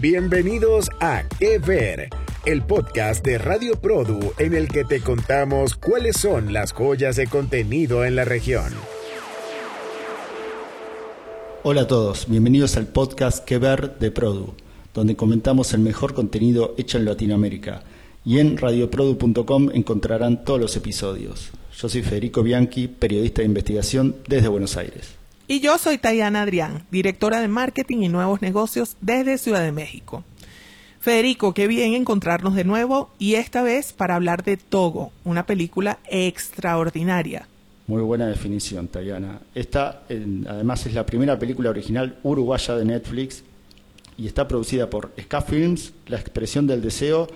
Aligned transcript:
Bienvenidos 0.00 0.90
a 1.00 1.24
Que 1.40 1.58
Ver, 1.58 2.08
el 2.46 2.62
podcast 2.62 3.24
de 3.24 3.36
Radio 3.36 3.80
Produ 3.80 4.32
en 4.38 4.54
el 4.54 4.68
que 4.68 4.84
te 4.84 5.00
contamos 5.00 5.74
cuáles 5.74 6.16
son 6.16 6.52
las 6.52 6.72
joyas 6.72 7.16
de 7.16 7.26
contenido 7.26 8.04
en 8.04 8.14
la 8.14 8.24
región. 8.24 8.72
Hola 11.64 11.80
a 11.80 11.86
todos, 11.88 12.26
bienvenidos 12.28 12.76
al 12.76 12.86
podcast 12.86 13.44
Que 13.44 13.58
Ver 13.58 13.98
de 13.98 14.12
Produ, 14.12 14.54
donde 14.94 15.16
comentamos 15.16 15.74
el 15.74 15.80
mejor 15.80 16.14
contenido 16.14 16.76
hecho 16.78 16.98
en 16.98 17.04
Latinoamérica. 17.04 17.82
Y 18.24 18.38
en 18.38 18.56
radioprodu.com 18.56 19.70
encontrarán 19.74 20.44
todos 20.44 20.60
los 20.60 20.76
episodios. 20.76 21.50
Yo 21.76 21.88
soy 21.88 22.02
Federico 22.02 22.44
Bianchi, 22.44 22.86
periodista 22.86 23.42
de 23.42 23.46
investigación 23.46 24.14
desde 24.28 24.46
Buenos 24.46 24.76
Aires. 24.76 25.17
Y 25.50 25.60
yo 25.60 25.78
soy 25.78 25.96
Tayana 25.96 26.42
Adrián, 26.42 26.84
directora 26.90 27.40
de 27.40 27.48
marketing 27.48 28.02
y 28.02 28.08
nuevos 28.10 28.42
negocios 28.42 28.98
desde 29.00 29.38
Ciudad 29.38 29.62
de 29.62 29.72
México. 29.72 30.22
Federico, 31.00 31.54
qué 31.54 31.66
bien 31.66 31.94
encontrarnos 31.94 32.54
de 32.54 32.64
nuevo 32.64 33.08
y 33.18 33.36
esta 33.36 33.62
vez 33.62 33.94
para 33.94 34.14
hablar 34.14 34.44
de 34.44 34.58
Togo, 34.58 35.10
una 35.24 35.46
película 35.46 36.00
extraordinaria. 36.10 37.48
Muy 37.86 38.02
buena 38.02 38.26
definición, 38.26 38.88
Tayana. 38.88 39.40
Esta, 39.54 40.02
además, 40.10 40.84
es 40.84 40.92
la 40.92 41.06
primera 41.06 41.38
película 41.38 41.70
original 41.70 42.18
uruguaya 42.24 42.76
de 42.76 42.84
Netflix 42.84 43.42
y 44.18 44.26
está 44.26 44.46
producida 44.46 44.90
por 44.90 45.12
Ska 45.18 45.40
Films, 45.40 45.94
La 46.08 46.18
Expresión 46.18 46.66
del 46.66 46.82
Deseo 46.82 47.26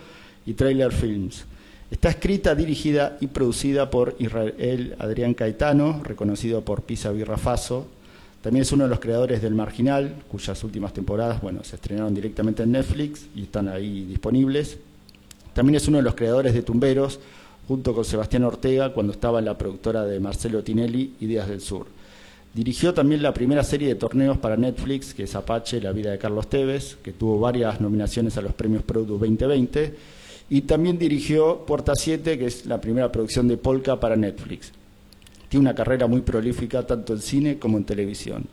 y 0.45 0.53
Trailer 0.53 0.92
Films. 0.92 1.47
Está 1.91 2.11
escrita, 2.11 2.55
dirigida 2.55 3.17
y 3.23 3.29
producida 3.29 3.89
por 3.89 4.17
Israel 4.19 4.97
Adrián 4.98 5.33
Caetano, 5.33 6.03
reconocido 6.05 6.62
por 6.62 6.83
Pisa 6.83 7.11
Birrafaso, 7.11 7.87
también 8.43 8.63
es 8.63 8.73
uno 8.73 8.85
de 8.85 8.91
los 8.91 8.99
creadores 8.99 9.41
del 9.41 9.55
Marginal, 9.55 10.17
cuyas 10.29 10.65
últimas 10.65 10.93
temporadas 10.93 11.41
bueno, 11.41 11.63
se 11.63 11.77
estrenaron 11.77 12.13
directamente 12.13 12.65
en 12.65 12.73
Netflix 12.73 13.27
y 13.37 13.43
están 13.43 13.69
ahí 13.69 14.05
disponibles. 14.05 14.79
También 15.55 15.77
es 15.77 15.87
uno 15.87 15.99
de 15.99 16.03
los 16.03 16.17
creadores 16.17 16.53
de 16.53 16.62
Tumberos, 16.62 17.21
junto 17.69 17.95
con 17.95 18.05
Sebastián 18.05 18.43
Ortega, 18.43 18.93
cuando 18.93 19.12
estaba 19.12 19.39
en 19.39 19.45
la 19.45 19.57
productora 19.57 20.05
de 20.05 20.19
Marcelo 20.19 20.65
Tinelli, 20.65 21.15
Ideas 21.21 21.49
del 21.49 21.61
Sur. 21.61 21.87
Dirigió 22.53 22.93
también 22.93 23.23
la 23.23 23.33
primera 23.33 23.62
serie 23.62 23.87
de 23.87 23.95
torneos 23.95 24.39
para 24.39 24.56
Netflix, 24.56 25.15
que 25.15 25.23
es 25.23 25.34
Apache, 25.37 25.81
La 25.81 25.93
vida 25.93 26.11
de 26.11 26.19
Carlos 26.19 26.49
Tevez, 26.49 26.97
que 26.97 27.12
tuvo 27.12 27.39
varias 27.39 27.81
nominaciones 27.81 28.37
a 28.39 28.43
los 28.43 28.55
premios 28.55 28.83
Product 28.83 29.21
2020. 29.21 29.95
Y 30.51 30.62
también 30.62 30.99
dirigió 30.99 31.65
Puerta 31.65 31.93
7, 31.95 32.37
que 32.39 32.47
es 32.47 32.67
la 32.67 32.81
primera 32.81 33.12
producción 33.12 33.47
de 33.47 33.56
Polka 33.56 34.01
para 34.01 34.17
Netflix 34.17 34.73
tiene 35.53 35.69
una 35.69 35.75
carrera 35.75 36.06
muy 36.06 36.22
prolífica 36.22 36.86
tanto 36.86 37.12
en 37.12 37.20
cine 37.20 37.58
como 37.58 37.77
en 37.77 37.84
televisión. 37.84 38.47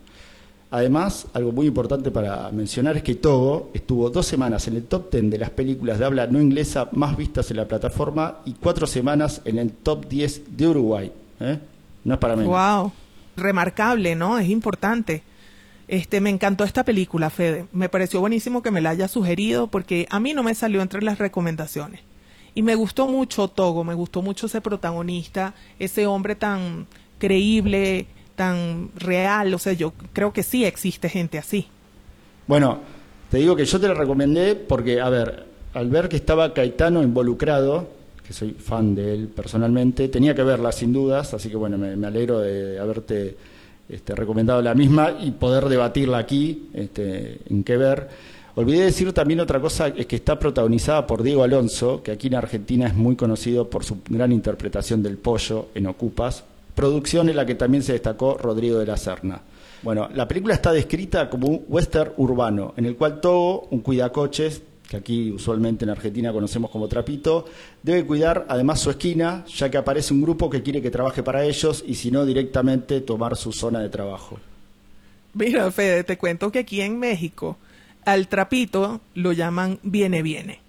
Además, 0.70 1.28
algo 1.34 1.54
muy 1.54 1.68
importante 1.68 2.12
para 2.12 2.52
mencionar 2.52 2.98
es 2.98 3.04
que 3.04 3.16
Togo 3.16 3.72
estuvo 3.74 4.10
dos 4.10 4.26
semanas 4.26 4.68
en 4.68 4.76
el 4.76 4.84
top 4.84 5.10
10 5.10 5.32
de 5.32 5.38
las 5.38 5.50
películas 5.50 5.98
de 5.98 6.04
habla 6.04 6.28
no 6.28 6.42
inglesa 6.42 6.90
más 6.92 7.16
vistas 7.16 7.50
en 7.52 7.58
la 7.58 7.70
plataforma 7.70 8.40
y 8.44 8.52
cuatro 8.52 8.86
semanas 8.86 9.42
en 9.46 9.60
el 9.60 9.72
top 9.72 10.10
10 10.10 10.58
de 10.58 10.68
Uruguay. 10.68 11.12
¿eh? 11.40 11.58
No 12.04 12.16
es 12.16 12.20
para 12.20 12.36
menos. 12.36 12.52
¡Wow! 12.52 12.92
Remarcable, 13.38 14.16
¿no? 14.16 14.38
Es 14.38 14.50
importante. 14.50 15.24
Este, 15.88 16.20
me 16.20 16.30
encantó 16.30 16.66
esta 16.66 16.84
película, 16.84 17.30
Fede. 17.30 17.66
Me 17.72 17.88
pareció 17.88 18.20
buenísimo 18.20 18.62
que 18.62 18.72
me 18.72 18.82
la 18.82 18.90
haya 18.90 19.08
sugerido 19.08 19.68
porque 19.68 20.06
a 20.10 20.20
mí 20.20 20.34
no 20.34 20.44
me 20.44 20.54
salió 20.54 20.82
entre 20.82 21.02
las 21.02 21.18
recomendaciones. 21.18 22.02
Y 22.56 22.62
me 22.62 22.76
gustó 22.76 23.08
mucho 23.08 23.48
Togo, 23.48 23.84
me 23.84 23.94
gustó 23.94 24.22
mucho 24.22 24.48
ese 24.48 24.62
protagonista, 24.62 25.54
ese 25.78 26.06
hombre 26.08 26.36
tan 26.36 26.88
creíble, 27.18 28.08
tan 28.36 28.90
real. 28.96 29.54
O 29.54 29.60
sea, 29.60 29.74
yo 29.74 29.94
creo 30.14 30.34
que 30.34 30.44
sí 30.44 30.66
existe 30.66 31.10
gente 31.10 31.38
así. 31.38 31.68
Bueno, 32.48 32.80
te 33.30 33.38
digo 33.38 33.56
que 33.56 33.66
yo 33.66 33.80
te 33.80 33.88
la 33.88 33.94
recomendé 33.94 34.56
porque, 34.56 35.00
a 35.00 35.10
ver, 35.10 35.46
al 35.74 35.90
ver 35.90 36.10
que 36.10 36.16
estaba 36.16 36.54
Caetano 36.54 37.04
involucrado, 37.04 37.88
que 38.26 38.34
soy 38.34 38.52
fan 38.52 38.96
de 38.96 39.14
él 39.14 39.28
personalmente, 39.28 40.08
tenía 40.08 40.34
que 40.34 40.44
verla 40.44 40.72
sin 40.72 40.94
dudas, 40.94 41.34
así 41.34 41.50
que 41.50 41.56
bueno, 41.56 41.78
me, 41.78 42.08
alegro 42.08 42.40
de 42.40 42.80
haberte 42.80 43.38
este, 43.88 44.16
recomendado 44.16 44.62
la 44.62 44.74
misma 44.74 45.18
y 45.20 45.32
poder 45.32 45.66
debatirla 45.66 46.18
aquí, 46.18 46.70
este, 46.74 47.40
en 47.50 47.64
qué 47.64 47.78
ver. 47.78 48.10
Olvidé 48.60 48.84
decir 48.84 49.14
también 49.14 49.40
otra 49.40 49.62
cosa, 49.62 49.88
es 49.88 50.06
que 50.06 50.18
está 50.18 50.38
protagonizada 50.38 51.08
por 51.08 51.24
Diego 51.24 51.44
Alonso, 51.44 52.04
que 52.04 52.12
aquí 52.12 52.28
en 52.28 52.36
Argentina 52.36 52.88
es 52.88 52.94
muy 52.94 53.16
conocido 53.16 53.70
por 53.70 53.86
su 53.86 54.00
gran 54.10 54.34
interpretación 54.34 55.02
del 55.02 55.18
pollo 55.18 55.68
en 55.76 55.88
Ocupas, 55.88 56.44
producción 56.76 57.30
en 57.30 57.38
la 57.38 57.46
que 57.46 57.56
también 57.56 57.84
se 57.84 57.94
destacó 57.94 58.38
Rodrigo 58.38 58.78
de 58.78 58.86
la 58.86 58.98
Serna. 58.98 59.40
Bueno, 59.82 60.10
la 60.14 60.28
película 60.28 60.56
está 60.56 60.74
descrita 60.74 61.30
como 61.30 61.48
un 61.48 61.64
western 61.70 62.12
urbano, 62.18 62.74
en 62.76 62.84
el 62.84 62.98
cual 62.98 63.22
Togo, 63.22 63.70
un 63.72 63.80
cuidacoches, 63.80 64.62
que 64.90 64.98
aquí 64.98 65.32
usualmente 65.32 65.86
en 65.86 65.92
Argentina 65.92 66.34
conocemos 66.34 66.70
como 66.70 66.90
trapito, 66.90 67.46
debe 67.82 68.06
cuidar 68.06 68.46
además 68.50 68.82
su 68.82 68.90
esquina, 68.90 69.46
ya 69.48 69.72
que 69.72 69.78
aparece 69.78 70.14
un 70.14 70.22
grupo 70.22 70.50
que 70.50 70.62
quiere 70.62 70.82
que 70.82 70.92
trabaje 70.92 71.24
para 71.24 71.46
ellos 71.46 71.82
y 71.88 71.96
si 71.96 72.12
no 72.12 72.26
directamente 72.26 73.00
tomar 73.00 73.38
su 73.38 73.54
zona 73.54 73.80
de 73.80 73.88
trabajo. 73.88 74.38
Mira, 75.34 75.72
Fede, 75.72 76.04
te 76.04 76.18
cuento 76.18 76.52
que 76.52 76.60
aquí 76.60 76.82
en 76.82 77.00
México 77.00 77.56
al 78.12 78.28
trapito 78.28 79.02
lo 79.14 79.32
llaman 79.32 79.80
viene 79.84 80.22
viene. 80.22 80.60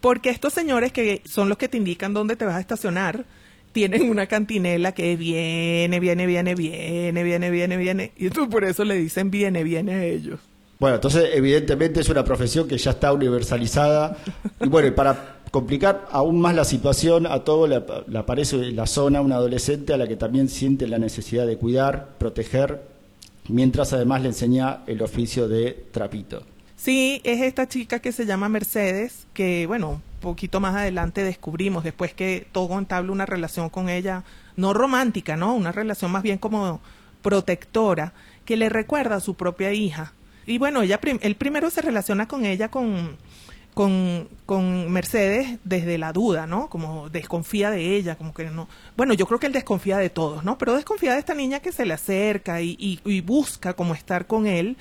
Porque 0.00 0.30
estos 0.30 0.52
señores 0.52 0.92
que 0.92 1.22
son 1.24 1.48
los 1.48 1.58
que 1.58 1.68
te 1.68 1.76
indican 1.76 2.14
dónde 2.14 2.36
te 2.36 2.44
vas 2.44 2.56
a 2.56 2.60
estacionar, 2.60 3.24
tienen 3.72 4.10
una 4.10 4.26
cantinela 4.26 4.92
que 4.92 5.16
viene, 5.16 6.00
viene, 6.00 6.26
viene, 6.26 6.54
viene, 6.54 7.22
viene, 7.22 7.50
viene, 7.50 7.76
viene. 7.76 8.12
Y 8.16 8.30
tú 8.30 8.48
por 8.48 8.64
eso 8.64 8.84
le 8.84 8.96
dicen 8.96 9.30
viene, 9.30 9.62
viene 9.62 9.94
a 9.94 10.04
ellos. 10.04 10.40
Bueno, 10.78 10.96
entonces 10.96 11.30
evidentemente 11.34 12.00
es 12.00 12.08
una 12.08 12.24
profesión 12.24 12.66
que 12.66 12.78
ya 12.78 12.92
está 12.92 13.12
universalizada. 13.12 14.16
Y 14.60 14.68
bueno, 14.68 14.94
para 14.94 15.36
complicar 15.50 16.08
aún 16.10 16.40
más 16.40 16.54
la 16.54 16.64
situación, 16.64 17.26
a 17.26 17.44
todo 17.44 17.66
le, 17.66 17.82
le 18.08 18.18
aparece 18.18 18.56
la 18.72 18.86
zona 18.86 19.20
un 19.20 19.32
adolescente 19.32 19.92
a 19.92 19.98
la 19.98 20.08
que 20.08 20.16
también 20.16 20.48
siente 20.48 20.88
la 20.88 20.98
necesidad 20.98 21.46
de 21.46 21.58
cuidar, 21.58 22.16
proteger, 22.18 22.80
mientras 23.48 23.92
además 23.92 24.22
le 24.22 24.28
enseña 24.28 24.80
el 24.86 25.02
oficio 25.02 25.48
de 25.48 25.84
trapito. 25.92 26.42
Sí, 26.80 27.20
es 27.24 27.42
esta 27.42 27.68
chica 27.68 27.98
que 27.98 28.10
se 28.10 28.24
llama 28.24 28.48
Mercedes, 28.48 29.26
que 29.34 29.66
bueno, 29.66 30.00
poquito 30.22 30.60
más 30.60 30.74
adelante 30.74 31.22
descubrimos, 31.22 31.84
después 31.84 32.14
que 32.14 32.46
Togo 32.52 32.78
entabla 32.78 33.12
una 33.12 33.26
relación 33.26 33.68
con 33.68 33.90
ella, 33.90 34.24
no 34.56 34.72
romántica, 34.72 35.36
¿no? 35.36 35.52
Una 35.52 35.72
relación 35.72 36.10
más 36.10 36.22
bien 36.22 36.38
como 36.38 36.80
protectora, 37.20 38.14
que 38.46 38.56
le 38.56 38.70
recuerda 38.70 39.16
a 39.16 39.20
su 39.20 39.34
propia 39.34 39.74
hija. 39.74 40.14
Y 40.46 40.56
bueno, 40.56 40.80
ella 40.80 40.98
él 41.02 41.36
primero 41.36 41.68
se 41.68 41.82
relaciona 41.82 42.26
con 42.26 42.46
ella 42.46 42.70
con, 42.70 43.18
con, 43.74 44.30
con, 44.46 44.90
Mercedes 44.90 45.58
desde 45.64 45.98
la 45.98 46.14
duda, 46.14 46.46
¿no? 46.46 46.70
Como 46.70 47.10
desconfía 47.10 47.70
de 47.70 47.94
ella, 47.94 48.16
como 48.16 48.32
que 48.32 48.44
no. 48.44 48.70
Bueno, 48.96 49.12
yo 49.12 49.26
creo 49.26 49.38
que 49.38 49.48
él 49.48 49.52
desconfía 49.52 49.98
de 49.98 50.08
todos, 50.08 50.44
¿no? 50.44 50.56
Pero 50.56 50.74
desconfía 50.74 51.12
de 51.12 51.18
esta 51.18 51.34
niña 51.34 51.60
que 51.60 51.72
se 51.72 51.84
le 51.84 51.92
acerca 51.92 52.62
y, 52.62 53.00
y 53.04 53.20
busca 53.20 53.74
como 53.74 53.94
estar 53.94 54.26
con 54.26 54.46
él 54.46 54.78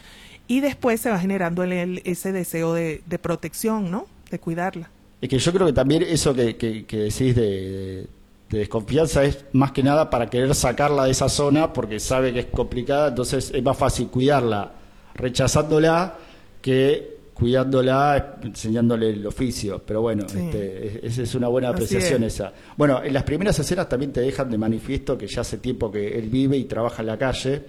y 0.49 0.61
después 0.61 0.99
se 0.99 1.11
va 1.11 1.19
generando 1.19 1.63
en 1.63 1.71
él 1.71 2.01
ese 2.05 2.31
deseo 2.31 2.73
de, 2.73 3.01
protección, 3.21 3.91
¿no? 3.91 4.07
De 4.31 4.39
cuidarla. 4.39 4.89
Es 5.21 5.29
que 5.29 5.37
yo 5.37 5.53
creo 5.53 5.67
que 5.67 5.73
también 5.73 6.01
eso 6.01 6.33
que, 6.33 6.57
que, 6.57 6.97
decís 6.97 7.35
de, 7.35 8.07
desconfianza 8.49 9.23
es 9.23 9.45
más 9.53 9.71
que 9.71 9.83
nada 9.83 10.09
para 10.09 10.27
querer 10.27 10.55
sacarla 10.55 11.05
de 11.05 11.11
esa 11.11 11.29
zona 11.29 11.71
porque 11.71 11.99
sabe 11.99 12.33
que 12.33 12.39
es 12.39 12.45
complicada, 12.47 13.09
entonces 13.09 13.51
es 13.53 13.63
más 13.63 13.77
fácil 13.77 14.07
cuidarla 14.07 14.71
rechazándola 15.13 16.15
que 16.63 17.19
cuidándola, 17.35 18.39
enseñándole 18.41 19.11
el 19.11 19.27
oficio. 19.27 19.83
Pero 19.85 20.01
bueno, 20.01 20.25
este, 20.25 21.05
esa 21.05 21.21
es 21.21 21.35
una 21.35 21.47
buena 21.47 21.69
apreciación 21.69 22.23
esa. 22.23 22.51
Bueno, 22.75 23.03
en 23.03 23.13
las 23.13 23.23
primeras 23.23 23.59
escenas 23.59 23.87
también 23.87 24.11
te 24.11 24.21
dejan 24.21 24.49
de 24.49 24.57
manifiesto 24.57 25.15
que 25.15 25.27
ya 25.27 25.41
hace 25.41 25.59
tiempo 25.59 25.91
que 25.91 26.17
él 26.17 26.27
vive 26.27 26.57
y 26.57 26.63
trabaja 26.63 27.03
en 27.03 27.07
la 27.07 27.19
calle, 27.19 27.61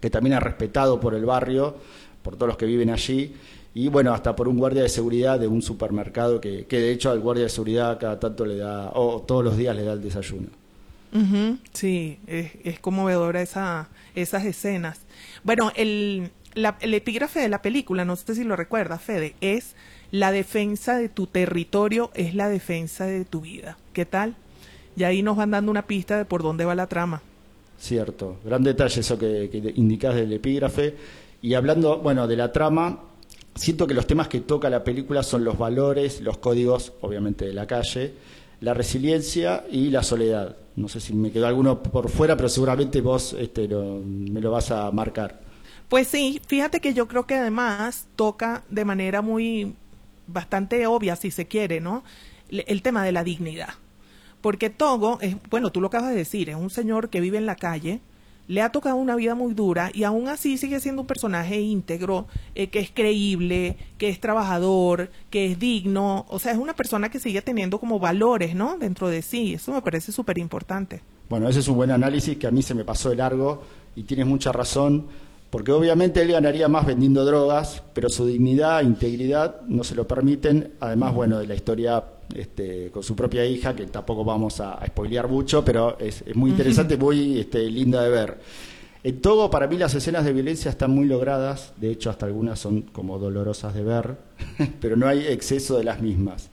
que 0.00 0.08
también 0.08 0.36
es 0.36 0.42
respetado 0.42 0.98
por 0.98 1.14
el 1.14 1.26
barrio 1.26 1.76
por 2.24 2.34
todos 2.34 2.48
los 2.48 2.56
que 2.56 2.66
viven 2.66 2.90
allí, 2.90 3.32
y 3.74 3.88
bueno, 3.88 4.14
hasta 4.14 4.34
por 4.34 4.48
un 4.48 4.56
guardia 4.56 4.82
de 4.82 4.88
seguridad 4.88 5.38
de 5.38 5.46
un 5.46 5.60
supermercado 5.60 6.40
que, 6.40 6.64
que 6.64 6.78
de 6.78 6.90
hecho 6.90 7.10
al 7.10 7.20
guardia 7.20 7.44
de 7.44 7.50
seguridad 7.50 7.98
cada 8.00 8.18
tanto 8.18 8.46
le 8.46 8.56
da, 8.56 8.90
o 8.94 9.22
todos 9.22 9.44
los 9.44 9.56
días 9.56 9.76
le 9.76 9.84
da 9.84 9.92
el 9.92 10.02
desayuno. 10.02 10.48
sí, 11.72 12.18
es, 12.26 12.52
es, 12.64 12.80
conmovedora 12.80 13.42
esa, 13.42 13.88
esas 14.14 14.44
escenas. 14.44 15.00
Bueno, 15.42 15.70
el, 15.76 16.30
la, 16.54 16.78
el 16.80 16.94
epígrafe 16.94 17.40
de 17.40 17.48
la 17.48 17.62
película, 17.62 18.04
no 18.04 18.16
sé 18.16 18.34
si 18.34 18.44
lo 18.44 18.56
recuerdas, 18.56 19.02
Fede, 19.02 19.34
es 19.40 19.74
la 20.12 20.30
defensa 20.30 20.96
de 20.96 21.08
tu 21.08 21.26
territorio 21.26 22.12
es 22.14 22.36
la 22.36 22.48
defensa 22.48 23.04
de 23.04 23.24
tu 23.24 23.40
vida. 23.40 23.76
¿Qué 23.92 24.06
tal? 24.06 24.36
Y 24.96 25.02
ahí 25.02 25.22
nos 25.22 25.36
van 25.36 25.50
dando 25.50 25.72
una 25.72 25.88
pista 25.88 26.16
de 26.16 26.24
por 26.24 26.42
dónde 26.42 26.64
va 26.64 26.76
la 26.76 26.86
trama. 26.86 27.20
Cierto, 27.80 28.36
gran 28.44 28.62
detalle 28.62 29.00
eso 29.00 29.18
que, 29.18 29.48
que 29.50 29.72
indicas 29.74 30.14
del 30.14 30.32
epígrafe. 30.32 30.94
Y 31.44 31.52
hablando, 31.52 31.98
bueno, 31.98 32.26
de 32.26 32.36
la 32.38 32.52
trama, 32.52 33.00
siento 33.54 33.86
que 33.86 33.92
los 33.92 34.06
temas 34.06 34.28
que 34.28 34.40
toca 34.40 34.70
la 34.70 34.82
película 34.82 35.22
son 35.22 35.44
los 35.44 35.58
valores, 35.58 36.22
los 36.22 36.38
códigos, 36.38 36.94
obviamente, 37.02 37.44
de 37.44 37.52
la 37.52 37.66
calle, 37.66 38.14
la 38.62 38.72
resiliencia 38.72 39.62
y 39.70 39.90
la 39.90 40.02
soledad. 40.02 40.56
No 40.74 40.88
sé 40.88 41.00
si 41.00 41.12
me 41.12 41.30
quedó 41.30 41.46
alguno 41.46 41.82
por 41.82 42.08
fuera, 42.08 42.34
pero 42.34 42.48
seguramente 42.48 43.02
vos 43.02 43.34
este, 43.38 43.68
me 43.68 44.40
lo 44.40 44.52
vas 44.52 44.70
a 44.70 44.90
marcar. 44.90 45.42
Pues 45.90 46.08
sí, 46.08 46.40
fíjate 46.46 46.80
que 46.80 46.94
yo 46.94 47.06
creo 47.08 47.26
que 47.26 47.34
además 47.34 48.06
toca 48.16 48.62
de 48.70 48.86
manera 48.86 49.20
muy 49.20 49.74
bastante 50.26 50.86
obvia, 50.86 51.14
si 51.14 51.30
se 51.30 51.46
quiere, 51.46 51.78
¿no? 51.78 52.04
El 52.48 52.80
tema 52.80 53.04
de 53.04 53.12
la 53.12 53.22
dignidad. 53.22 53.74
Porque 54.40 54.70
Togo 54.70 55.18
es, 55.20 55.36
bueno, 55.50 55.70
tú 55.70 55.82
lo 55.82 55.88
acabas 55.88 56.08
de 56.08 56.16
decir, 56.16 56.48
es 56.48 56.56
un 56.56 56.70
señor 56.70 57.10
que 57.10 57.20
vive 57.20 57.36
en 57.36 57.44
la 57.44 57.56
calle, 57.56 58.00
le 58.46 58.60
ha 58.60 58.70
tocado 58.70 58.96
una 58.96 59.16
vida 59.16 59.34
muy 59.34 59.54
dura 59.54 59.90
y 59.94 60.04
aún 60.04 60.28
así 60.28 60.58
sigue 60.58 60.80
siendo 60.80 61.02
un 61.02 61.06
personaje 61.06 61.60
íntegro, 61.60 62.26
eh, 62.54 62.68
que 62.68 62.80
es 62.80 62.90
creíble, 62.90 63.76
que 63.98 64.08
es 64.08 64.20
trabajador, 64.20 65.10
que 65.30 65.46
es 65.46 65.58
digno, 65.58 66.26
o 66.28 66.38
sea, 66.38 66.52
es 66.52 66.58
una 66.58 66.74
persona 66.74 67.08
que 67.08 67.20
sigue 67.20 67.42
teniendo 67.42 67.78
como 67.78 67.98
valores, 67.98 68.54
¿no? 68.54 68.76
Dentro 68.78 69.08
de 69.08 69.22
sí, 69.22 69.54
eso 69.54 69.72
me 69.72 69.82
parece 69.82 70.12
súper 70.12 70.38
importante. 70.38 71.00
Bueno, 71.28 71.48
ese 71.48 71.60
es 71.60 71.68
un 71.68 71.76
buen 71.76 71.90
análisis 71.90 72.36
que 72.36 72.46
a 72.46 72.50
mí 72.50 72.62
se 72.62 72.74
me 72.74 72.84
pasó 72.84 73.10
de 73.10 73.16
largo 73.16 73.62
y 73.96 74.02
tienes 74.02 74.26
mucha 74.26 74.52
razón, 74.52 75.06
porque 75.50 75.72
obviamente 75.72 76.20
él 76.20 76.32
ganaría 76.32 76.68
más 76.68 76.84
vendiendo 76.84 77.24
drogas, 77.24 77.82
pero 77.94 78.08
su 78.08 78.26
dignidad 78.26 78.80
e 78.80 78.84
integridad 78.84 79.62
no 79.68 79.84
se 79.84 79.94
lo 79.94 80.06
permiten, 80.06 80.72
además, 80.80 81.14
bueno, 81.14 81.38
de 81.38 81.46
la 81.46 81.54
historia 81.54 82.04
este, 82.34 82.90
con 82.90 83.02
su 83.02 83.14
propia 83.14 83.44
hija, 83.44 83.74
que 83.74 83.86
tampoco 83.86 84.24
vamos 84.24 84.60
a, 84.60 84.74
a 84.74 84.86
spoilear 84.86 85.28
mucho, 85.28 85.64
pero 85.64 85.98
es, 85.98 86.24
muy 86.34 86.50
interesante, 86.50 86.96
muy 86.98 87.40
este, 87.40 87.68
linda 87.70 88.02
de 88.02 88.10
ver. 88.10 88.38
En 89.02 89.20
todo, 89.20 89.50
para 89.50 89.66
mí 89.66 89.76
las 89.76 89.94
escenas 89.94 90.24
de 90.24 90.32
violencia 90.32 90.70
están 90.70 90.90
muy 90.90 91.06
logradas, 91.06 91.74
de 91.76 91.90
hecho 91.90 92.08
hasta 92.08 92.24
algunas 92.24 92.58
son 92.58 92.82
como 92.82 93.18
dolorosas 93.18 93.74
de 93.74 93.82
ver, 93.82 94.16
pero 94.80 94.96
no 94.96 95.06
hay 95.06 95.26
exceso 95.26 95.76
de 95.76 95.84
las 95.84 96.00
mismas. 96.00 96.48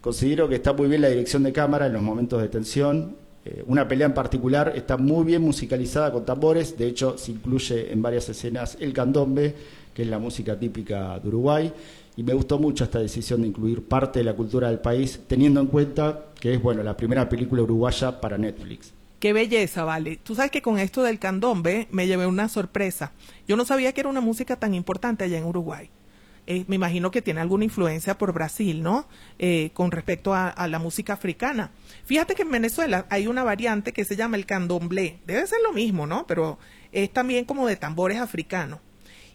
Considero 0.00 0.48
que 0.48 0.54
está 0.54 0.72
muy 0.72 0.88
bien 0.88 1.02
la 1.02 1.08
dirección 1.08 1.42
de 1.42 1.52
cámara 1.52 1.86
en 1.86 1.92
los 1.92 2.02
momentos 2.02 2.40
de 2.40 2.48
tensión. 2.48 3.16
Eh, 3.44 3.64
una 3.66 3.88
pelea 3.88 4.06
en 4.06 4.14
particular 4.14 4.72
está 4.76 4.96
muy 4.96 5.24
bien 5.24 5.42
musicalizada 5.42 6.12
con 6.12 6.24
tambores, 6.24 6.78
de 6.78 6.86
hecho 6.86 7.18
se 7.18 7.32
incluye 7.32 7.92
en 7.92 8.00
varias 8.00 8.28
escenas 8.28 8.76
el 8.80 8.92
candombe, 8.92 9.54
que 9.92 10.02
es 10.02 10.08
la 10.08 10.18
música 10.18 10.58
típica 10.58 11.18
de 11.18 11.28
Uruguay 11.28 11.72
y 12.20 12.22
me 12.22 12.34
gustó 12.34 12.58
mucho 12.58 12.84
esta 12.84 12.98
decisión 12.98 13.40
de 13.40 13.48
incluir 13.48 13.82
parte 13.82 14.18
de 14.18 14.26
la 14.26 14.34
cultura 14.34 14.68
del 14.68 14.78
país, 14.78 15.22
teniendo 15.26 15.58
en 15.58 15.68
cuenta 15.68 16.26
que 16.38 16.52
es 16.52 16.62
bueno 16.62 16.82
la 16.82 16.94
primera 16.94 17.26
película 17.30 17.62
uruguaya 17.62 18.20
para 18.20 18.36
Netflix. 18.36 18.92
Qué 19.18 19.32
belleza, 19.32 19.84
vale. 19.84 20.20
Tú 20.22 20.34
sabes 20.34 20.50
que 20.50 20.60
con 20.60 20.78
esto 20.78 21.02
del 21.02 21.18
candombe 21.18 21.88
me 21.90 22.06
llevé 22.06 22.26
una 22.26 22.50
sorpresa. 22.50 23.12
Yo 23.48 23.56
no 23.56 23.64
sabía 23.64 23.94
que 23.94 24.02
era 24.02 24.10
una 24.10 24.20
música 24.20 24.56
tan 24.56 24.74
importante 24.74 25.24
allá 25.24 25.38
en 25.38 25.46
Uruguay. 25.46 25.88
Eh, 26.46 26.66
me 26.68 26.76
imagino 26.76 27.10
que 27.10 27.22
tiene 27.22 27.40
alguna 27.40 27.64
influencia 27.64 28.18
por 28.18 28.34
Brasil, 28.34 28.82
¿no? 28.82 29.06
Eh, 29.38 29.70
con 29.72 29.90
respecto 29.90 30.34
a, 30.34 30.50
a, 30.50 30.68
la 30.68 30.78
música 30.78 31.14
africana. 31.14 31.70
Fíjate 32.04 32.34
que 32.34 32.42
en 32.42 32.50
Venezuela 32.50 33.06
hay 33.08 33.28
una 33.28 33.44
variante 33.44 33.94
que 33.94 34.04
se 34.04 34.16
llama 34.16 34.36
el 34.36 34.44
candomblé. 34.44 35.20
Debe 35.26 35.46
ser 35.46 35.60
lo 35.62 35.72
mismo, 35.72 36.06
¿no? 36.06 36.26
Pero 36.26 36.58
es 36.92 37.10
también 37.10 37.46
como 37.46 37.66
de 37.66 37.76
tambores 37.76 38.18
africanos. 38.18 38.80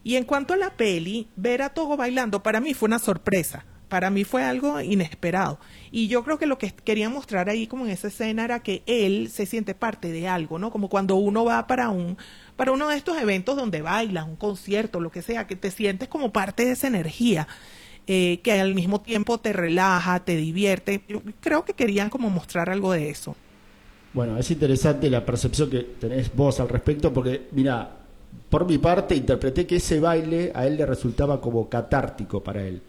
Y 0.06 0.18
en 0.18 0.24
cuanto 0.24 0.54
a 0.54 0.58
la 0.58 0.70
peli, 0.70 1.30
ver 1.36 1.64
a 1.64 1.70
Togo 1.70 1.98
bailando 1.98 2.44
para 2.44 2.62
mí 2.62 2.76
fue 2.76 2.86
una 2.86 3.00
sorpresa. 3.00 3.66
Para 3.90 4.12
mí 4.12 4.24
fue 4.24 4.44
algo 4.44 4.80
inesperado. 4.80 5.60
Y 5.90 6.10
yo 6.10 6.24
creo 6.24 6.38
que 6.38 6.46
lo 6.46 6.60
que 6.60 6.72
quería 6.72 7.10
mostrar 7.10 7.50
ahí 7.50 7.66
como 7.66 7.86
en 7.86 7.92
esa 7.92 8.10
escena 8.10 8.46
era 8.46 8.60
que 8.60 8.84
él 8.86 9.32
se 9.32 9.48
siente 9.48 9.74
parte 9.74 10.12
de 10.12 10.28
algo, 10.28 10.60
¿no? 10.60 10.70
Como 10.70 10.90
cuando 10.90 11.16
uno 11.16 11.44
va 11.44 11.66
para 11.66 11.90
un 11.90 12.18
para 12.56 12.72
uno 12.72 12.88
de 12.90 12.98
estos 12.98 13.18
eventos 13.18 13.56
donde 13.56 13.82
bailas, 13.82 14.28
un 14.28 14.36
concierto, 14.36 15.00
lo 15.00 15.10
que 15.10 15.24
sea, 15.24 15.48
que 15.48 15.56
te 15.56 15.72
sientes 15.72 16.08
como 16.08 16.32
parte 16.32 16.66
de 16.66 16.74
esa 16.74 16.86
energía. 16.86 17.48
Eh, 18.06 18.42
que 18.44 18.52
al 18.52 18.76
mismo 18.76 19.02
tiempo 19.02 19.40
te 19.40 19.54
relaja, 19.54 20.20
te 20.20 20.38
divierte. 20.38 21.02
Yo 21.08 21.24
creo 21.40 21.66
que 21.66 21.74
querían 21.74 22.12
como 22.12 22.30
mostrar 22.30 22.70
algo 22.70 22.92
de 22.92 23.10
eso. 23.10 23.36
Bueno, 24.14 24.38
es 24.38 24.52
interesante 24.52 25.10
la 25.10 25.26
percepción 25.26 25.68
que 25.72 25.80
tenés 25.80 26.32
vos 26.36 26.60
al 26.60 26.70
respecto, 26.70 27.12
porque 27.12 27.48
mira, 27.54 28.05
por 28.50 28.68
mi 28.68 28.78
parte, 28.78 29.16
interpreté 29.16 29.66
que 29.66 29.78
ese 29.78 30.00
baile 30.00 30.52
a 30.54 30.66
él 30.66 30.78
le 30.78 30.86
resultaba 30.86 31.42
como 31.42 31.70
catártico 31.70 32.44
para 32.44 32.66
él, 32.66 32.82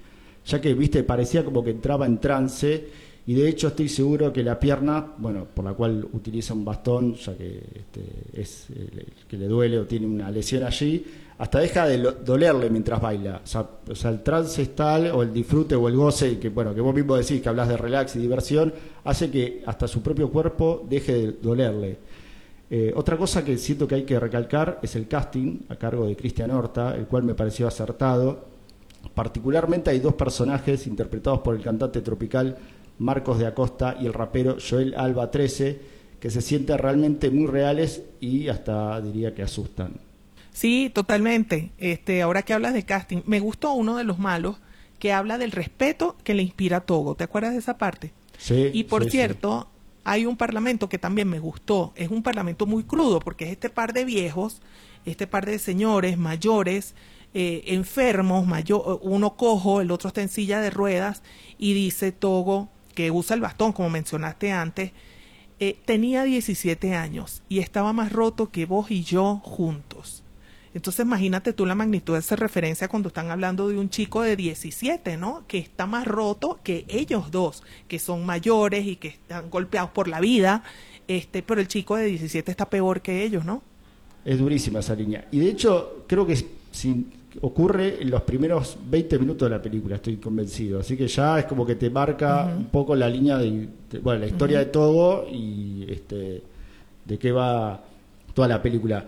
ya 0.44 0.60
que, 0.60 0.74
viste, 0.74 1.02
parecía 1.02 1.44
como 1.44 1.64
que 1.64 1.70
entraba 1.70 2.06
en 2.06 2.18
trance 2.18 2.86
y 3.28 3.34
de 3.34 3.48
hecho 3.48 3.68
estoy 3.68 3.88
seguro 3.88 4.32
que 4.32 4.44
la 4.44 4.58
pierna, 4.58 5.04
bueno, 5.18 5.46
por 5.52 5.64
la 5.64 5.74
cual 5.74 6.06
utiliza 6.12 6.54
un 6.54 6.64
bastón, 6.64 7.14
ya 7.14 7.36
que 7.36 7.56
este, 7.56 8.40
es 8.40 8.70
el, 8.70 9.04
que 9.28 9.36
le 9.36 9.48
duele 9.48 9.80
o 9.80 9.84
tiene 9.84 10.06
una 10.06 10.30
lesión 10.30 10.62
allí, 10.62 11.04
hasta 11.38 11.58
deja 11.58 11.86
de 11.86 11.98
dolerle 12.24 12.70
mientras 12.70 13.00
baila. 13.00 13.42
O 13.44 13.94
sea, 13.94 14.10
el 14.10 14.22
trance 14.22 14.62
es 14.62 14.76
tal, 14.76 15.10
o 15.10 15.22
el 15.24 15.32
disfrute 15.32 15.74
o 15.74 15.88
el 15.88 15.96
goce, 15.96 16.38
que 16.38 16.50
bueno, 16.50 16.72
que 16.72 16.80
vos 16.80 16.94
mismo 16.94 17.16
decís 17.16 17.42
que 17.42 17.48
hablas 17.48 17.68
de 17.68 17.76
relax 17.76 18.14
y 18.14 18.20
diversión, 18.20 18.72
hace 19.02 19.28
que 19.28 19.62
hasta 19.66 19.88
su 19.88 20.02
propio 20.02 20.30
cuerpo 20.30 20.86
deje 20.88 21.12
de 21.12 21.32
dolerle. 21.32 21.98
Eh, 22.68 22.92
otra 22.96 23.16
cosa 23.16 23.44
que 23.44 23.58
siento 23.58 23.86
que 23.86 23.94
hay 23.94 24.04
que 24.04 24.18
recalcar 24.18 24.80
es 24.82 24.96
el 24.96 25.06
casting 25.06 25.60
a 25.68 25.76
cargo 25.76 26.06
de 26.06 26.16
Cristian 26.16 26.50
Horta, 26.50 26.96
el 26.96 27.06
cual 27.06 27.22
me 27.22 27.34
pareció 27.34 27.68
acertado. 27.68 28.46
Particularmente 29.14 29.90
hay 29.90 30.00
dos 30.00 30.14
personajes 30.14 30.86
interpretados 30.86 31.40
por 31.40 31.54
el 31.54 31.62
cantante 31.62 32.00
tropical 32.00 32.56
Marcos 32.98 33.38
de 33.38 33.46
Acosta 33.46 33.96
y 34.00 34.06
el 34.06 34.12
rapero 34.12 34.56
Joel 34.58 34.94
Alba 34.96 35.30
13, 35.30 35.80
que 36.18 36.30
se 36.30 36.40
sienten 36.40 36.78
realmente 36.78 37.30
muy 37.30 37.46
reales 37.46 38.02
y 38.20 38.48
hasta 38.48 39.00
diría 39.00 39.34
que 39.34 39.42
asustan. 39.42 39.92
Sí, 40.52 40.90
totalmente. 40.92 41.70
Este, 41.78 42.22
ahora 42.22 42.42
que 42.42 42.54
hablas 42.54 42.72
de 42.72 42.84
casting, 42.84 43.18
me 43.26 43.40
gustó 43.40 43.72
uno 43.74 43.96
de 43.96 44.04
los 44.04 44.18
malos 44.18 44.56
que 44.98 45.12
habla 45.12 45.36
del 45.38 45.52
respeto 45.52 46.16
que 46.24 46.34
le 46.34 46.42
inspira 46.42 46.78
a 46.78 46.80
Togo. 46.80 47.14
¿Te 47.14 47.24
acuerdas 47.24 47.52
de 47.52 47.58
esa 47.58 47.76
parte? 47.76 48.12
Sí. 48.38 48.70
Y 48.72 48.84
por 48.84 49.04
sí, 49.04 49.10
cierto, 49.10 49.68
hay 50.06 50.24
un 50.24 50.36
parlamento 50.36 50.88
que 50.88 50.98
también 50.98 51.28
me 51.28 51.40
gustó. 51.40 51.92
Es 51.96 52.10
un 52.10 52.22
parlamento 52.22 52.64
muy 52.64 52.84
crudo 52.84 53.18
porque 53.18 53.46
es 53.46 53.50
este 53.50 53.70
par 53.70 53.92
de 53.92 54.04
viejos, 54.04 54.62
este 55.04 55.26
par 55.26 55.44
de 55.46 55.58
señores 55.58 56.16
mayores, 56.16 56.94
eh, 57.34 57.64
enfermos, 57.66 58.46
mayor, 58.46 59.00
uno 59.02 59.36
cojo, 59.36 59.80
el 59.80 59.90
otro 59.90 60.06
está 60.06 60.22
en 60.22 60.28
silla 60.28 60.60
de 60.60 60.70
ruedas 60.70 61.24
y 61.58 61.74
dice 61.74 62.12
Togo, 62.12 62.68
que 62.94 63.10
usa 63.10 63.34
el 63.34 63.40
bastón 63.40 63.72
como 63.72 63.90
mencionaste 63.90 64.52
antes, 64.52 64.92
eh, 65.58 65.76
tenía 65.84 66.22
17 66.22 66.94
años 66.94 67.42
y 67.48 67.58
estaba 67.58 67.92
más 67.92 68.12
roto 68.12 68.50
que 68.50 68.64
vos 68.64 68.92
y 68.92 69.02
yo 69.02 69.40
juntos. 69.42 70.22
Entonces 70.76 71.06
imagínate 71.06 71.54
tú 71.54 71.64
la 71.64 71.74
magnitud 71.74 72.12
de 72.12 72.18
esa 72.18 72.36
referencia 72.36 72.86
cuando 72.86 73.08
están 73.08 73.30
hablando 73.30 73.66
de 73.68 73.78
un 73.78 73.88
chico 73.88 74.20
de 74.20 74.36
17, 74.36 75.16
¿no? 75.16 75.44
Que 75.48 75.56
está 75.56 75.86
más 75.86 76.06
roto 76.06 76.58
que 76.62 76.84
ellos 76.88 77.30
dos, 77.30 77.62
que 77.88 77.98
son 77.98 78.26
mayores 78.26 78.86
y 78.86 78.96
que 78.96 79.08
están 79.08 79.48
golpeados 79.48 79.88
por 79.90 80.06
la 80.06 80.20
vida, 80.20 80.62
este, 81.08 81.42
pero 81.42 81.62
el 81.62 81.68
chico 81.68 81.96
de 81.96 82.04
17 82.04 82.50
está 82.50 82.68
peor 82.68 83.00
que 83.00 83.24
ellos, 83.24 83.42
¿no? 83.42 83.62
Es 84.22 84.38
durísima 84.38 84.80
esa 84.80 84.94
línea. 84.94 85.26
Y 85.32 85.38
de 85.38 85.48
hecho, 85.48 86.04
creo 86.06 86.26
que 86.26 86.36
si 86.70 87.06
ocurre 87.40 88.02
en 88.02 88.10
los 88.10 88.20
primeros 88.22 88.76
20 88.86 89.18
minutos 89.18 89.48
de 89.48 89.56
la 89.56 89.62
película, 89.62 89.96
estoy 89.96 90.18
convencido. 90.18 90.80
Así 90.80 90.94
que 90.94 91.08
ya 91.08 91.38
es 91.38 91.46
como 91.46 91.64
que 91.64 91.76
te 91.76 91.88
marca 91.88 92.44
uh 92.44 92.48
-huh. 92.50 92.56
un 92.58 92.66
poco 92.66 92.94
la 92.94 93.08
línea 93.08 93.38
de, 93.38 93.66
de 93.90 93.98
bueno, 94.00 94.20
la 94.20 94.26
historia 94.26 94.58
uh 94.58 94.60
-huh. 94.60 94.64
de 94.66 94.70
todo 94.70 95.26
y 95.32 95.86
este 95.88 96.42
de 97.06 97.18
qué 97.18 97.32
va 97.32 97.82
toda 98.34 98.46
la 98.46 98.60
película. 98.60 99.06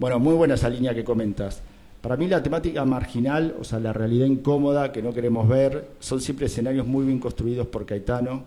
Bueno, 0.00 0.18
muy 0.18 0.32
buena 0.32 0.54
esa 0.54 0.70
línea 0.70 0.94
que 0.94 1.04
comentas. 1.04 1.60
Para 2.00 2.16
mí 2.16 2.26
la 2.26 2.42
temática 2.42 2.86
marginal, 2.86 3.54
o 3.60 3.64
sea, 3.64 3.78
la 3.80 3.92
realidad 3.92 4.24
incómoda 4.24 4.92
que 4.92 5.02
no 5.02 5.12
queremos 5.12 5.46
ver, 5.46 5.90
son 6.00 6.22
siempre 6.22 6.46
escenarios 6.46 6.86
muy 6.86 7.04
bien 7.04 7.18
construidos 7.18 7.66
por 7.66 7.84
Caetano, 7.84 8.44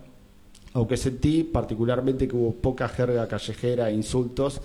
aunque 0.72 0.96
sentí 0.96 1.44
particularmente 1.44 2.26
que 2.26 2.34
hubo 2.34 2.52
poca 2.54 2.88
jerga 2.88 3.28
callejera 3.28 3.88
e 3.88 3.94
insultos, 3.94 4.60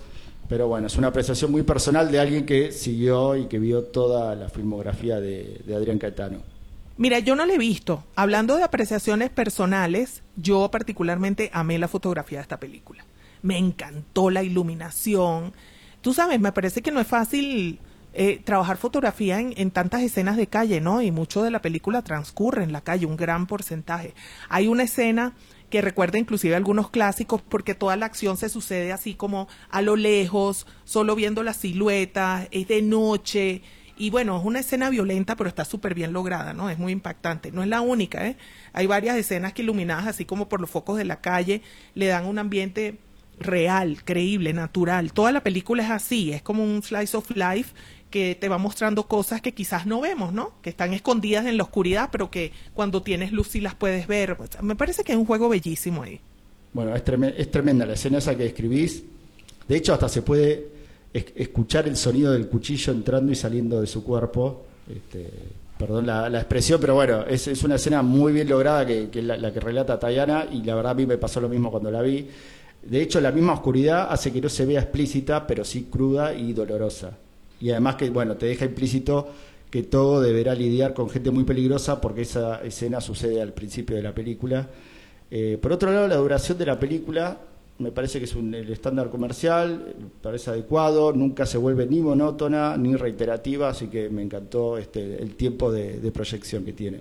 pero 0.48 0.66
bueno, 0.66 0.88
es 0.88 0.96
una 0.96 1.06
apreciación 1.06 1.52
muy 1.52 1.62
personal 1.62 2.10
de 2.10 2.18
alguien 2.18 2.44
que 2.44 2.72
siguió 2.72 3.36
y 3.36 3.46
que 3.46 3.60
vio 3.60 3.84
toda 3.84 4.34
la 4.34 4.48
filmografía 4.48 5.20
de, 5.20 5.62
Adrián 5.72 6.00
Caetano. 6.00 6.38
Mira, 6.96 7.20
yo 7.20 7.36
no 7.36 7.46
la 7.46 7.54
he 7.54 7.58
visto. 7.58 8.02
Hablando 8.16 8.56
de 8.56 8.64
apreciaciones 8.64 9.30
personales, 9.30 10.24
yo 10.34 10.68
particularmente 10.72 11.50
amé 11.52 11.78
la 11.78 11.86
fotografía 11.86 12.38
de 12.38 12.42
esta 12.42 12.58
película. 12.58 13.04
Me 13.42 13.58
encantó 13.58 14.28
la 14.28 14.42
iluminación, 14.42 15.52
tú 16.00 16.14
sabes, 16.14 16.40
me 16.40 16.52
parece 16.52 16.82
que 16.82 16.90
no 16.90 17.00
es 17.00 17.06
fácil 17.06 17.80
eh, 18.12 18.40
trabajar 18.44 18.76
fotografía 18.76 19.38
en, 19.38 19.54
en, 19.56 19.70
tantas 19.70 20.02
escenas 20.02 20.36
de 20.36 20.46
calle, 20.46 20.80
¿no? 20.80 21.00
Y 21.02 21.12
mucho 21.12 21.42
de 21.42 21.50
la 21.50 21.62
película 21.62 22.02
transcurre 22.02 22.64
en 22.64 22.72
la 22.72 22.80
calle, 22.80 23.06
un 23.06 23.16
gran 23.16 23.46
porcentaje. 23.46 24.14
Hay 24.48 24.66
una 24.66 24.82
escena 24.82 25.34
que 25.70 25.80
recuerda 25.80 26.18
inclusive 26.18 26.56
algunos 26.56 26.90
clásicos 26.90 27.40
porque 27.40 27.74
toda 27.74 27.96
la 27.96 28.06
acción 28.06 28.36
se 28.36 28.48
sucede 28.48 28.92
así 28.92 29.14
como 29.14 29.48
a 29.70 29.80
lo 29.82 29.96
lejos, 29.96 30.66
solo 30.84 31.14
viendo 31.14 31.42
las 31.42 31.58
siluetas, 31.58 32.48
es 32.50 32.68
de 32.68 32.82
noche. 32.82 33.62
Y 33.96 34.10
bueno, 34.10 34.38
es 34.38 34.44
una 34.44 34.60
escena 34.60 34.90
violenta, 34.90 35.36
pero 35.36 35.48
está 35.48 35.64
súper 35.64 35.94
bien 35.94 36.12
lograda, 36.12 36.52
¿no? 36.54 36.70
Es 36.70 36.78
muy 36.78 36.90
impactante. 36.90 37.52
No 37.52 37.62
es 37.62 37.68
la 37.68 37.80
única, 37.82 38.26
¿eh? 38.26 38.36
Hay 38.72 38.86
varias 38.86 39.16
escenas 39.16 39.52
que 39.52 39.62
iluminadas, 39.62 40.06
así 40.06 40.24
como 40.24 40.48
por 40.48 40.60
los 40.60 40.70
focos 40.70 40.98
de 40.98 41.04
la 41.04 41.20
calle, 41.20 41.62
le 41.94 42.06
dan 42.06 42.24
un 42.24 42.38
ambiente 42.38 42.98
real, 43.40 44.04
creíble, 44.04 44.52
natural. 44.52 45.12
Toda 45.12 45.32
la 45.32 45.42
película 45.42 45.82
es 45.82 45.90
así, 45.90 46.32
es 46.32 46.42
como 46.42 46.62
un 46.62 46.82
slice 46.82 47.16
of 47.16 47.30
life 47.34 47.74
que 48.10 48.36
te 48.38 48.48
va 48.48 48.58
mostrando 48.58 49.04
cosas 49.04 49.40
que 49.40 49.52
quizás 49.52 49.86
no 49.86 50.00
vemos, 50.00 50.32
¿no? 50.32 50.52
Que 50.62 50.70
están 50.70 50.92
escondidas 50.92 51.46
en 51.46 51.56
la 51.56 51.62
oscuridad, 51.62 52.10
pero 52.10 52.30
que 52.30 52.52
cuando 52.74 53.02
tienes 53.02 53.32
luz 53.32 53.48
sí 53.48 53.60
las 53.60 53.74
puedes 53.74 54.06
ver. 54.06 54.36
Me 54.62 54.74
parece 54.76 55.04
que 55.04 55.12
es 55.12 55.18
un 55.18 55.24
juego 55.24 55.48
bellísimo 55.48 56.02
ahí. 56.02 56.20
Bueno, 56.72 56.94
es, 56.94 57.04
tremenda, 57.04 57.86
la 57.86 57.94
escena 57.94 58.18
esa 58.18 58.36
que 58.36 58.44
describís. 58.44 59.04
De 59.66 59.76
hecho, 59.76 59.94
hasta 59.94 60.08
se 60.08 60.22
puede 60.22 60.68
escuchar 61.12 61.88
el 61.88 61.96
sonido 61.96 62.32
del 62.32 62.48
cuchillo 62.48 62.92
entrando 62.92 63.32
y 63.32 63.36
saliendo 63.36 63.80
de 63.80 63.86
su 63.86 64.02
cuerpo. 64.04 64.66
Este, 64.88 65.30
perdón 65.78 66.06
la, 66.06 66.26
expresión, 66.28 66.80
pero 66.80 66.94
bueno, 66.94 67.24
es, 67.26 67.46
una 67.62 67.76
escena 67.76 68.02
muy 68.02 68.32
bien 68.32 68.48
lograda 68.48 68.84
que, 68.84 69.08
la, 69.22 69.36
la, 69.36 69.52
que 69.52 69.60
relata 69.60 69.98
Tayana 69.98 70.46
y 70.50 70.62
la 70.62 70.74
verdad 70.74 70.92
a 70.92 70.94
mí 70.94 71.06
me 71.06 71.16
pasó 71.16 71.40
lo 71.40 71.48
mismo 71.48 71.70
cuando 71.70 71.90
la 71.90 72.02
vi. 72.02 72.28
De 72.82 73.02
hecho, 73.02 73.20
la 73.20 73.32
misma 73.32 73.52
oscuridad 73.52 74.08
hace 74.10 74.32
que 74.32 74.40
no 74.40 74.48
se 74.48 74.64
vea 74.64 74.80
explícita, 74.80 75.46
pero 75.46 75.64
sí 75.64 75.88
cruda 75.90 76.34
y 76.34 76.52
dolorosa. 76.52 77.18
Y 77.60 77.70
además 77.70 77.96
que, 77.96 78.08
bueno, 78.10 78.36
te 78.36 78.46
deja 78.46 78.64
implícito 78.64 79.28
que 79.70 79.82
todo 79.82 80.20
deberá 80.20 80.54
lidiar 80.54 80.94
con 80.94 81.10
gente 81.10 81.30
muy 81.30 81.44
peligrosa 81.44 82.00
porque 82.00 82.22
esa 82.22 82.62
escena 82.62 83.00
sucede 83.00 83.40
al 83.40 83.52
principio 83.52 83.96
de 83.96 84.02
la 84.02 84.14
película. 84.14 84.68
Eh, 85.30 85.58
por 85.60 85.72
otro 85.72 85.92
lado, 85.92 86.08
la 86.08 86.16
duración 86.16 86.58
de 86.58 86.66
la 86.66 86.80
película 86.80 87.38
me 87.78 87.92
parece 87.92 88.18
que 88.18 88.24
es 88.24 88.34
un, 88.34 88.52
el 88.54 88.70
estándar 88.70 89.08
comercial, 89.08 89.94
me 89.98 90.08
parece 90.20 90.50
adecuado, 90.50 91.12
nunca 91.12 91.46
se 91.46 91.56
vuelve 91.56 91.86
ni 91.86 92.00
monótona 92.00 92.76
ni 92.76 92.94
reiterativa, 92.94 93.70
así 93.70 93.86
que 93.86 94.10
me 94.10 94.22
encantó 94.22 94.76
este, 94.76 95.22
el 95.22 95.34
tiempo 95.34 95.72
de 95.72 96.10
proyección 96.12 96.64
que 96.64 96.74
tiene. 96.74 97.00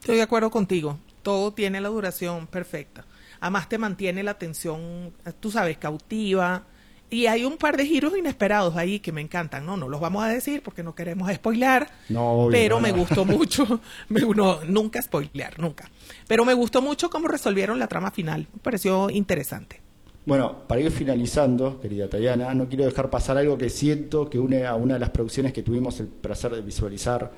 Estoy 0.00 0.16
de 0.16 0.22
acuerdo 0.22 0.50
contigo, 0.50 0.98
todo 1.22 1.52
tiene 1.52 1.80
la 1.80 1.88
duración 1.88 2.46
perfecta. 2.46 3.04
Además 3.40 3.68
te 3.68 3.78
mantiene 3.78 4.22
la 4.22 4.32
atención, 4.32 5.12
tú 5.40 5.50
sabes, 5.50 5.78
cautiva, 5.78 6.64
y 7.08 7.26
hay 7.26 7.44
un 7.44 7.56
par 7.56 7.76
de 7.76 7.86
giros 7.86 8.16
inesperados 8.16 8.76
ahí 8.76 8.98
que 8.98 9.12
me 9.12 9.20
encantan, 9.20 9.64
¿no? 9.64 9.76
No 9.76 9.88
los 9.88 10.00
vamos 10.00 10.24
a 10.24 10.28
decir 10.28 10.62
porque 10.62 10.82
no 10.82 10.94
queremos 10.94 11.32
spoilear, 11.32 11.88
no, 12.08 12.48
pero 12.50 12.80
me 12.80 12.90
gustó 12.90 13.24
mucho, 13.24 13.80
me, 14.08 14.22
nunca 14.66 15.00
spoilear, 15.00 15.58
nunca. 15.58 15.88
Pero 16.26 16.44
me 16.44 16.54
gustó 16.54 16.82
mucho 16.82 17.08
cómo 17.08 17.28
resolvieron 17.28 17.78
la 17.78 17.86
trama 17.86 18.10
final, 18.10 18.48
me 18.52 18.60
pareció 18.60 19.08
interesante. 19.10 19.80
Bueno, 20.24 20.66
para 20.66 20.80
ir 20.80 20.90
finalizando, 20.90 21.80
querida 21.80 22.08
Tayana, 22.08 22.52
no 22.52 22.68
quiero 22.68 22.84
dejar 22.84 23.10
pasar 23.10 23.38
algo 23.38 23.56
que 23.56 23.70
siento 23.70 24.28
que 24.28 24.40
une 24.40 24.66
a 24.66 24.74
una 24.74 24.94
de 24.94 25.00
las 25.00 25.10
producciones 25.10 25.52
que 25.52 25.62
tuvimos 25.62 26.00
el 26.00 26.08
placer 26.08 26.50
de 26.50 26.62
visualizar 26.62 27.30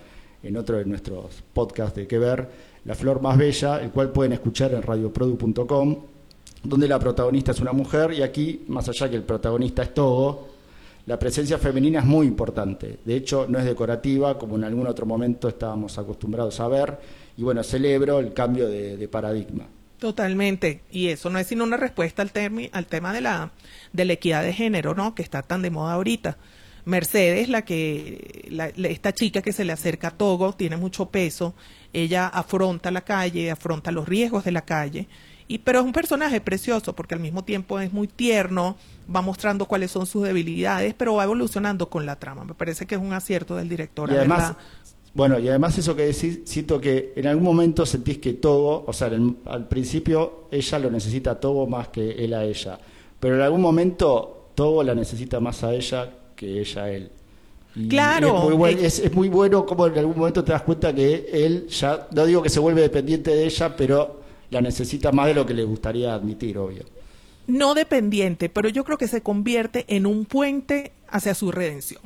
en 0.42 0.56
otro 0.56 0.78
de 0.78 0.86
nuestros 0.86 1.44
podcasts 1.52 1.94
de 1.94 2.06
Que 2.06 2.18
Ver, 2.18 2.48
La 2.84 2.94
Flor 2.94 3.20
Más 3.20 3.36
Bella, 3.36 3.80
el 3.80 3.90
cual 3.90 4.10
pueden 4.10 4.32
escuchar 4.32 4.72
en 4.72 4.82
radioprodu.com 4.82 5.96
donde 6.62 6.88
la 6.88 6.98
protagonista 6.98 7.52
es 7.52 7.60
una 7.60 7.72
mujer 7.72 8.12
y 8.12 8.22
aquí, 8.22 8.64
más 8.68 8.88
allá 8.88 9.08
que 9.08 9.16
el 9.16 9.22
protagonista 9.22 9.82
es 9.82 9.94
todo, 9.94 10.48
la 11.06 11.18
presencia 11.18 11.58
femenina 11.58 12.00
es 12.00 12.04
muy 12.04 12.26
importante. 12.26 12.98
De 13.04 13.16
hecho, 13.16 13.46
no 13.48 13.58
es 13.58 13.64
decorativa, 13.64 14.38
como 14.38 14.56
en 14.56 14.64
algún 14.64 14.86
otro 14.86 15.06
momento 15.06 15.48
estábamos 15.48 15.96
acostumbrados 15.98 16.60
a 16.60 16.68
ver, 16.68 16.98
y 17.36 17.42
bueno, 17.42 17.62
celebro 17.62 18.18
el 18.18 18.34
cambio 18.34 18.68
de, 18.68 19.08
paradigma. 19.08 19.66
Totalmente, 19.98 20.82
y 20.90 21.08
eso 21.08 21.30
no 21.30 21.38
es 21.38 21.46
sino 21.46 21.64
una 21.64 21.76
respuesta 21.76 22.22
al, 22.22 22.30
al 22.72 22.86
tema 22.86 23.12
de 23.12 23.20
la, 23.20 23.52
de 23.92 24.04
la 24.04 24.12
equidad 24.12 24.42
de 24.42 24.52
género, 24.52 24.94
¿no? 24.94 25.14
Que 25.14 25.22
está 25.22 25.42
tan 25.42 25.62
de 25.62 25.70
moda 25.70 25.94
ahorita. 25.94 26.36
Mercedes, 26.88 27.48
la 27.48 27.62
que 27.62 28.48
esta 28.84 29.12
chica 29.12 29.42
que 29.42 29.52
se 29.52 29.64
le 29.64 29.72
acerca 29.72 30.08
a 30.08 30.10
Togo, 30.10 30.54
tiene 30.54 30.76
mucho 30.76 31.06
peso, 31.10 31.54
ella 31.92 32.28
afronta 32.28 32.90
la 32.90 33.02
calle, 33.02 33.50
afronta 33.50 33.92
los 33.92 34.08
riesgos 34.08 34.44
de 34.44 34.52
la 34.52 34.62
calle, 34.62 35.06
y, 35.46 35.58
pero 35.58 35.80
es 35.80 35.84
un 35.84 35.92
personaje 35.92 36.40
precioso 36.40 36.94
porque 36.94 37.14
al 37.14 37.20
mismo 37.20 37.44
tiempo 37.44 37.78
es 37.78 37.92
muy 37.92 38.08
tierno, 38.08 38.76
va 39.14 39.22
mostrando 39.22 39.66
cuáles 39.66 39.90
son 39.90 40.06
sus 40.06 40.24
debilidades, 40.24 40.94
pero 40.94 41.14
va 41.14 41.24
evolucionando 41.24 41.88
con 41.88 42.04
la 42.04 42.16
trama. 42.16 42.44
Me 42.44 42.54
parece 42.54 42.86
que 42.86 42.94
es 42.94 43.00
un 43.00 43.12
acierto 43.12 43.56
del 43.56 43.68
director. 43.68 44.10
Y 44.10 44.16
además, 44.16 44.54
bueno, 45.14 45.38
y 45.38 45.48
además 45.48 45.76
eso 45.78 45.96
que 45.96 46.02
decís, 46.02 46.40
siento 46.44 46.80
que 46.80 47.12
en 47.16 47.26
algún 47.26 47.44
momento 47.44 47.86
sentís 47.86 48.18
que 48.18 48.34
todo, 48.34 48.84
o 48.86 48.92
sea, 48.92 49.10
al 49.46 49.68
principio 49.68 50.48
ella 50.50 50.78
lo 50.78 50.90
necesita 50.90 51.32
a 51.32 51.40
Togo 51.40 51.66
más 51.66 51.88
que 51.88 52.12
él 52.12 52.34
a 52.34 52.44
ella, 52.44 52.78
pero 53.18 53.36
en 53.36 53.42
algún 53.42 53.62
momento 53.62 54.50
Togo 54.54 54.82
la 54.82 54.94
necesita 54.94 55.40
más 55.40 55.64
a 55.64 55.72
ella 55.72 56.10
que 56.38 56.60
ella 56.60 56.84
a 56.84 56.90
él. 56.90 57.10
claro. 57.90 58.50
Es 58.50 58.56
muy, 58.56 58.70
es, 58.72 58.98
es 59.00 59.12
muy 59.12 59.28
bueno 59.28 59.66
como 59.66 59.86
en 59.88 59.98
algún 59.98 60.16
momento 60.16 60.44
te 60.44 60.52
das 60.52 60.62
cuenta 60.62 60.94
que 60.94 61.28
él 61.32 61.66
ya, 61.68 62.06
no 62.12 62.24
digo 62.24 62.42
que 62.42 62.48
se 62.48 62.60
vuelve 62.60 62.80
dependiente 62.80 63.32
de 63.32 63.44
ella, 63.44 63.76
pero 63.76 64.20
la 64.50 64.60
necesita 64.60 65.10
más 65.10 65.26
de 65.26 65.34
lo 65.34 65.44
que 65.44 65.52
le 65.52 65.64
gustaría 65.64 66.14
admitir, 66.14 66.56
obvio. 66.56 66.84
No 67.48 67.74
dependiente, 67.74 68.48
pero 68.48 68.68
yo 68.68 68.84
creo 68.84 68.98
que 68.98 69.08
se 69.08 69.20
convierte 69.20 69.84
en 69.88 70.06
un 70.06 70.26
puente 70.26 70.92
hacia 71.08 71.34
su 71.34 71.50
redención. 71.50 72.02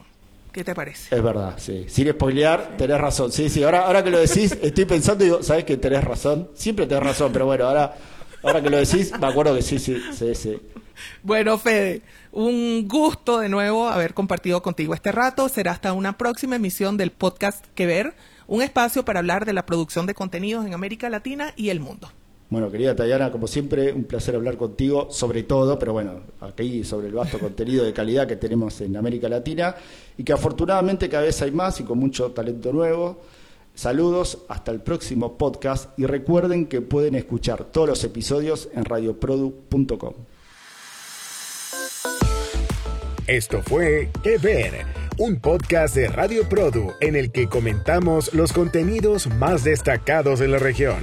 ¿Qué 0.52 0.64
te 0.64 0.74
parece? 0.74 1.14
Es 1.14 1.22
verdad, 1.22 1.54
sí. 1.56 1.84
Sin 1.88 2.10
spoilear, 2.10 2.76
tenés 2.76 2.98
razón. 2.98 3.32
Sí, 3.32 3.48
sí, 3.48 3.62
ahora, 3.62 3.86
ahora 3.86 4.04
que 4.04 4.10
lo 4.10 4.18
decís, 4.18 4.56
estoy 4.62 4.84
pensando 4.84 5.24
y 5.24 5.28
digo, 5.28 5.42
¿sabes 5.42 5.64
que 5.64 5.76
tenés 5.76 6.04
razón? 6.04 6.48
Siempre 6.54 6.86
tenés 6.86 7.02
razón, 7.02 7.32
pero 7.32 7.46
bueno, 7.46 7.66
ahora, 7.66 7.96
ahora 8.42 8.62
que 8.62 8.70
lo 8.70 8.76
decís, 8.76 9.12
me 9.18 9.26
acuerdo 9.26 9.54
que 9.54 9.62
sí, 9.62 9.78
sí, 9.78 10.00
sí, 10.12 10.34
sí. 10.34 10.58
Bueno, 11.22 11.58
Fede, 11.58 12.02
un 12.32 12.86
gusto 12.88 13.38
de 13.38 13.48
nuevo 13.48 13.88
haber 13.88 14.14
compartido 14.14 14.62
contigo 14.62 14.94
este 14.94 15.12
rato. 15.12 15.48
Será 15.48 15.72
hasta 15.72 15.92
una 15.92 16.18
próxima 16.18 16.56
emisión 16.56 16.96
del 16.96 17.10
podcast 17.10 17.64
Que 17.74 17.86
Ver, 17.86 18.14
un 18.46 18.62
espacio 18.62 19.04
para 19.04 19.20
hablar 19.20 19.44
de 19.44 19.52
la 19.52 19.66
producción 19.66 20.06
de 20.06 20.14
contenidos 20.14 20.66
en 20.66 20.74
América 20.74 21.08
Latina 21.10 21.52
y 21.56 21.70
el 21.70 21.80
mundo. 21.80 22.10
Bueno, 22.52 22.70
querida 22.70 22.94
Tayana, 22.94 23.32
como 23.32 23.46
siempre, 23.46 23.94
un 23.94 24.04
placer 24.04 24.34
hablar 24.34 24.58
contigo 24.58 25.08
sobre 25.10 25.42
todo, 25.42 25.78
pero 25.78 25.94
bueno, 25.94 26.20
aquí 26.42 26.84
sobre 26.84 27.08
el 27.08 27.14
vasto 27.14 27.38
contenido 27.38 27.82
de 27.82 27.94
calidad 27.94 28.26
que 28.26 28.36
tenemos 28.36 28.78
en 28.82 28.94
América 28.94 29.26
Latina 29.26 29.74
y 30.18 30.22
que 30.22 30.34
afortunadamente 30.34 31.08
cada 31.08 31.22
vez 31.22 31.40
hay 31.40 31.50
más 31.50 31.80
y 31.80 31.84
con 31.84 31.98
mucho 31.98 32.30
talento 32.32 32.70
nuevo. 32.70 33.22
Saludos, 33.74 34.36
hasta 34.48 34.70
el 34.70 34.82
próximo 34.82 35.38
podcast 35.38 35.98
y 35.98 36.04
recuerden 36.04 36.66
que 36.66 36.82
pueden 36.82 37.14
escuchar 37.14 37.64
todos 37.64 37.88
los 37.88 38.04
episodios 38.04 38.68
en 38.74 38.84
radioprodu.com. 38.84 40.12
Esto 43.32 43.62
fue 43.62 44.10
Que 44.22 44.36
Ver, 44.36 44.84
un 45.16 45.40
podcast 45.40 45.96
de 45.96 46.06
Radio 46.06 46.46
Produ 46.50 46.92
en 47.00 47.16
el 47.16 47.32
que 47.32 47.48
comentamos 47.48 48.34
los 48.34 48.52
contenidos 48.52 49.26
más 49.26 49.64
destacados 49.64 50.38
de 50.38 50.48
la 50.48 50.58
región. 50.58 51.02